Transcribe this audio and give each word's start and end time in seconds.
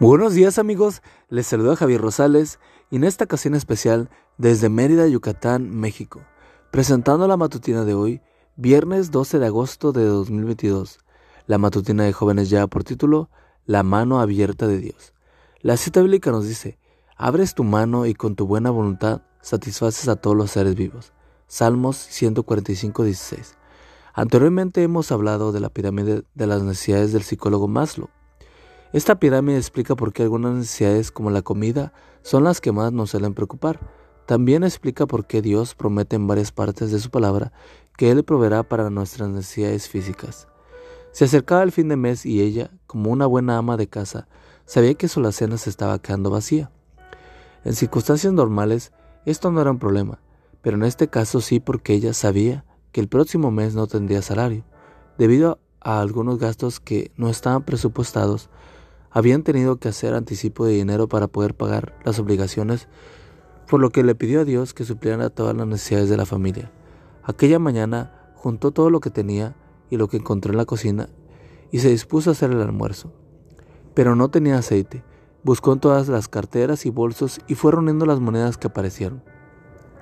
buenos 0.00 0.32
días 0.32 0.58
amigos, 0.58 1.02
les 1.28 1.46
saluda 1.46 1.76
Javier 1.76 2.00
Rosales 2.00 2.58
y 2.90 2.96
en 2.96 3.04
esta 3.04 3.24
ocasión 3.24 3.54
especial 3.54 4.08
desde 4.38 4.70
Mérida, 4.70 5.06
Yucatán, 5.06 5.68
México, 5.68 6.22
presentando 6.70 7.28
la 7.28 7.36
matutina 7.36 7.84
de 7.84 7.92
hoy, 7.92 8.22
viernes 8.56 9.10
12 9.10 9.38
de 9.38 9.46
agosto 9.46 9.92
de 9.92 10.06
2022. 10.06 11.00
La 11.46 11.58
matutina 11.58 12.04
de 12.04 12.14
jóvenes 12.14 12.48
ya 12.48 12.66
por 12.66 12.82
título 12.82 13.28
La 13.66 13.82
mano 13.82 14.20
abierta 14.20 14.66
de 14.66 14.78
Dios. 14.78 15.12
La 15.60 15.76
cita 15.76 16.00
bíblica 16.00 16.30
nos 16.30 16.48
dice, 16.48 16.78
abres 17.16 17.54
tu 17.54 17.62
mano 17.62 18.06
y 18.06 18.14
con 18.14 18.36
tu 18.36 18.46
buena 18.46 18.70
voluntad 18.70 19.20
satisfaces 19.42 20.08
a 20.08 20.16
todos 20.16 20.34
los 20.36 20.50
seres 20.50 20.76
vivos. 20.76 21.12
Salmos 21.46 21.98
145, 21.98 23.04
16. 23.04 23.54
Anteriormente 24.14 24.82
hemos 24.82 25.12
hablado 25.12 25.52
de 25.52 25.60
la 25.60 25.68
pirámide 25.68 26.22
de 26.34 26.46
las 26.46 26.62
necesidades 26.62 27.12
del 27.12 27.22
psicólogo 27.22 27.68
Maslow. 27.68 28.08
Esta 28.92 29.20
pirámide 29.20 29.56
explica 29.56 29.94
por 29.94 30.12
qué 30.12 30.24
algunas 30.24 30.52
necesidades 30.52 31.12
como 31.12 31.30
la 31.30 31.42
comida 31.42 31.92
son 32.22 32.42
las 32.42 32.60
que 32.60 32.72
más 32.72 32.92
nos 32.92 33.10
suelen 33.10 33.34
preocupar. 33.34 33.78
También 34.26 34.64
explica 34.64 35.06
por 35.06 35.26
qué 35.26 35.42
Dios 35.42 35.76
promete 35.76 36.16
en 36.16 36.26
varias 36.26 36.50
partes 36.50 36.90
de 36.90 36.98
su 36.98 37.08
palabra 37.08 37.52
que 37.96 38.10
Él 38.10 38.24
proveerá 38.24 38.64
para 38.64 38.90
nuestras 38.90 39.28
necesidades 39.28 39.88
físicas. 39.88 40.48
Se 41.12 41.24
acercaba 41.24 41.62
el 41.62 41.70
fin 41.70 41.88
de 41.88 41.96
mes 41.96 42.26
y 42.26 42.40
ella, 42.40 42.72
como 42.88 43.10
una 43.10 43.26
buena 43.26 43.58
ama 43.58 43.76
de 43.76 43.88
casa, 43.88 44.26
sabía 44.64 44.94
que 44.94 45.06
su 45.06 45.20
alacena 45.20 45.56
se 45.56 45.70
estaba 45.70 46.00
quedando 46.00 46.30
vacía. 46.30 46.72
En 47.64 47.74
circunstancias 47.74 48.32
normales, 48.32 48.92
esto 49.24 49.52
no 49.52 49.60
era 49.60 49.70
un 49.70 49.78
problema, 49.78 50.20
pero 50.62 50.76
en 50.76 50.82
este 50.82 51.08
caso 51.08 51.40
sí 51.40 51.60
porque 51.60 51.94
ella 51.94 52.12
sabía 52.12 52.64
que 52.90 53.00
el 53.00 53.08
próximo 53.08 53.52
mes 53.52 53.74
no 53.74 53.86
tendría 53.86 54.22
salario, 54.22 54.64
debido 55.16 55.60
a 55.80 56.00
algunos 56.00 56.38
gastos 56.38 56.80
que 56.80 57.12
no 57.16 57.28
estaban 57.28 57.64
presupuestados 57.64 58.50
habían 59.10 59.42
tenido 59.42 59.76
que 59.76 59.88
hacer 59.88 60.14
anticipo 60.14 60.64
de 60.64 60.72
dinero 60.72 61.08
para 61.08 61.26
poder 61.26 61.54
pagar 61.54 61.96
las 62.04 62.18
obligaciones, 62.18 62.88
por 63.68 63.80
lo 63.80 63.90
que 63.90 64.04
le 64.04 64.14
pidió 64.14 64.40
a 64.40 64.44
Dios 64.44 64.74
que 64.74 64.84
supliera 64.84 65.30
todas 65.30 65.56
las 65.56 65.66
necesidades 65.66 66.08
de 66.08 66.16
la 66.16 66.26
familia. 66.26 66.70
Aquella 67.22 67.58
mañana 67.58 68.32
juntó 68.34 68.70
todo 68.70 68.90
lo 68.90 69.00
que 69.00 69.10
tenía 69.10 69.54
y 69.90 69.96
lo 69.96 70.08
que 70.08 70.16
encontró 70.16 70.52
en 70.52 70.58
la 70.58 70.64
cocina 70.64 71.08
y 71.70 71.80
se 71.80 71.90
dispuso 71.90 72.30
a 72.30 72.32
hacer 72.32 72.50
el 72.50 72.60
almuerzo. 72.60 73.12
Pero 73.94 74.16
no 74.16 74.30
tenía 74.30 74.58
aceite. 74.58 75.04
Buscó 75.42 75.72
en 75.72 75.80
todas 75.80 76.08
las 76.08 76.28
carteras 76.28 76.86
y 76.86 76.90
bolsos 76.90 77.40
y 77.48 77.54
fue 77.54 77.72
reuniendo 77.72 78.06
las 78.06 78.20
monedas 78.20 78.56
que 78.56 78.68
aparecieron. 78.68 79.22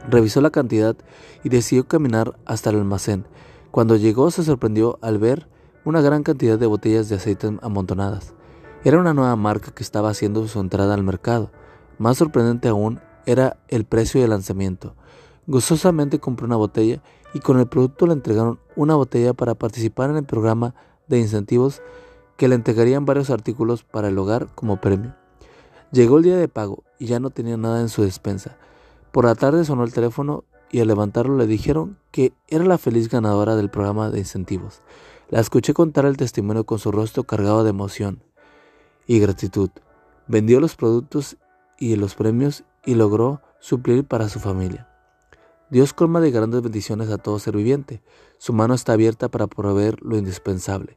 Revisó 0.08 0.40
la 0.40 0.50
cantidad 0.50 0.96
y 1.42 1.48
decidió 1.48 1.86
caminar 1.86 2.38
hasta 2.44 2.70
el 2.70 2.76
almacén. 2.76 3.26
Cuando 3.70 3.96
llegó 3.96 4.30
se 4.30 4.44
sorprendió 4.44 4.98
al 5.02 5.18
ver 5.18 5.48
una 5.84 6.00
gran 6.00 6.22
cantidad 6.22 6.58
de 6.58 6.66
botellas 6.66 7.08
de 7.08 7.16
aceite 7.16 7.58
amontonadas. 7.62 8.34
Era 8.84 9.00
una 9.00 9.12
nueva 9.12 9.34
marca 9.34 9.72
que 9.72 9.82
estaba 9.82 10.10
haciendo 10.10 10.46
su 10.46 10.60
entrada 10.60 10.94
al 10.94 11.02
mercado. 11.02 11.50
Más 11.98 12.18
sorprendente 12.18 12.68
aún 12.68 13.00
era 13.26 13.58
el 13.66 13.84
precio 13.84 14.20
de 14.20 14.28
lanzamiento. 14.28 14.94
Gozosamente 15.48 16.20
compró 16.20 16.46
una 16.46 16.54
botella 16.54 17.02
y 17.34 17.40
con 17.40 17.58
el 17.58 17.66
producto 17.66 18.06
le 18.06 18.12
entregaron 18.12 18.60
una 18.76 18.94
botella 18.94 19.34
para 19.34 19.56
participar 19.56 20.10
en 20.10 20.16
el 20.16 20.24
programa 20.24 20.76
de 21.08 21.18
incentivos 21.18 21.82
que 22.36 22.46
le 22.46 22.54
entregarían 22.54 23.04
varios 23.04 23.30
artículos 23.30 23.82
para 23.82 24.08
el 24.08 24.18
hogar 24.18 24.46
como 24.54 24.80
premio. 24.80 25.16
Llegó 25.90 26.18
el 26.18 26.22
día 26.22 26.36
de 26.36 26.46
pago 26.46 26.84
y 27.00 27.06
ya 27.06 27.18
no 27.18 27.30
tenía 27.30 27.56
nada 27.56 27.80
en 27.80 27.88
su 27.88 28.02
despensa. 28.02 28.58
Por 29.10 29.24
la 29.24 29.34
tarde 29.34 29.64
sonó 29.64 29.82
el 29.82 29.92
teléfono 29.92 30.44
y 30.70 30.78
al 30.78 30.86
levantarlo 30.86 31.36
le 31.36 31.48
dijeron 31.48 31.98
que 32.12 32.32
era 32.46 32.64
la 32.64 32.78
feliz 32.78 33.08
ganadora 33.08 33.56
del 33.56 33.70
programa 33.70 34.10
de 34.10 34.20
incentivos. 34.20 34.82
La 35.30 35.40
escuché 35.40 35.74
contar 35.74 36.04
el 36.06 36.16
testimonio 36.16 36.64
con 36.64 36.78
su 36.78 36.92
rostro 36.92 37.24
cargado 37.24 37.64
de 37.64 37.70
emoción 37.70 38.27
y 39.08 39.18
gratitud. 39.18 39.70
Vendió 40.28 40.60
los 40.60 40.76
productos 40.76 41.38
y 41.78 41.96
los 41.96 42.14
premios 42.14 42.62
y 42.84 42.94
logró 42.94 43.42
suplir 43.58 44.04
para 44.04 44.28
su 44.28 44.38
familia. 44.38 44.86
Dios 45.70 45.92
colma 45.92 46.20
de 46.20 46.30
grandes 46.30 46.62
bendiciones 46.62 47.10
a 47.10 47.18
todo 47.18 47.38
ser 47.38 47.56
viviente. 47.56 48.02
Su 48.38 48.52
mano 48.52 48.74
está 48.74 48.92
abierta 48.92 49.28
para 49.28 49.48
proveer 49.48 50.00
lo 50.02 50.16
indispensable. 50.16 50.96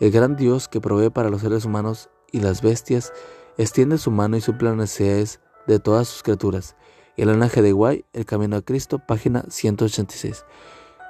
El 0.00 0.10
gran 0.10 0.36
Dios 0.36 0.68
que 0.68 0.80
provee 0.80 1.10
para 1.10 1.30
los 1.30 1.40
seres 1.40 1.64
humanos 1.64 2.10
y 2.30 2.40
las 2.40 2.60
bestias 2.60 3.12
extiende 3.56 3.98
su 3.98 4.10
mano 4.10 4.36
y 4.36 4.40
suple 4.40 4.68
las 4.68 4.76
necesidades 4.76 5.40
de 5.66 5.78
todas 5.78 6.08
sus 6.08 6.22
criaturas. 6.22 6.76
El 7.16 7.30
linaje 7.30 7.62
de 7.62 7.72
Guay, 7.72 8.04
El 8.12 8.26
Camino 8.26 8.56
a 8.56 8.62
Cristo, 8.62 8.98
página 8.98 9.44
186. 9.48 10.44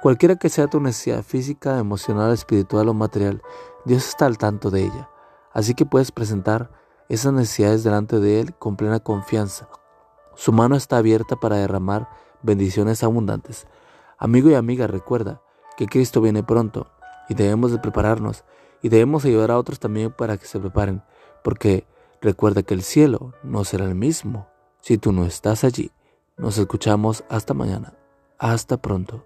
Cualquiera 0.03 0.35
que 0.35 0.49
sea 0.49 0.67
tu 0.67 0.79
necesidad 0.79 1.23
física, 1.23 1.79
emocional, 1.79 2.31
espiritual 2.31 2.87
o 2.89 2.93
material, 2.93 3.41
Dios 3.85 4.07
está 4.07 4.27
al 4.27 4.37
tanto 4.37 4.69
de 4.69 4.83
ella. 4.83 5.09
Así 5.55 5.73
que 5.73 5.85
puedes 5.85 6.11
presentar 6.11 6.69
esas 7.09 7.33
necesidades 7.33 7.83
delante 7.83 8.19
de 8.19 8.41
Él 8.41 8.53
con 8.53 8.75
plena 8.75 8.99
confianza. 8.99 9.69
Su 10.35 10.51
mano 10.51 10.75
está 10.75 10.97
abierta 10.97 11.37
para 11.37 11.55
derramar 11.55 12.09
bendiciones 12.43 13.03
abundantes. 13.03 13.65
Amigo 14.17 14.49
y 14.49 14.55
amiga, 14.55 14.85
recuerda 14.85 15.41
que 15.77 15.87
Cristo 15.87 16.19
viene 16.21 16.43
pronto 16.43 16.91
y 17.29 17.35
debemos 17.35 17.71
de 17.71 17.79
prepararnos 17.79 18.43
y 18.81 18.89
debemos 18.89 19.23
ayudar 19.23 19.49
a 19.49 19.57
otros 19.57 19.79
también 19.79 20.11
para 20.11 20.37
que 20.37 20.45
se 20.45 20.59
preparen, 20.59 21.03
porque 21.41 21.87
recuerda 22.21 22.61
que 22.61 22.73
el 22.73 22.83
cielo 22.83 23.33
no 23.41 23.63
será 23.63 23.85
el 23.85 23.95
mismo 23.95 24.49
si 24.81 24.97
tú 24.97 25.13
no 25.13 25.25
estás 25.25 25.63
allí. 25.63 25.91
Nos 26.37 26.57
escuchamos 26.57 27.23
hasta 27.29 27.53
mañana. 27.53 27.93
Hasta 28.37 28.75
pronto. 28.75 29.25